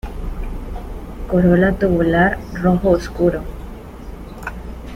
Corola 1.27 1.73
tubular, 1.77 2.39
rojo 2.55 2.89
oscuro. 2.89 3.43